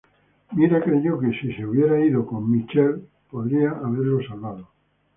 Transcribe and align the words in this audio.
Myra 0.53 0.81
creyó 0.81 1.19
que 1.19 1.29
si 1.31 1.63
hubiera 1.63 2.03
ido 2.03 2.25
con 2.25 2.49
Michael 2.49 3.07
podría 3.29 3.69
haberlo 3.69 4.19
salvado. 4.27 4.69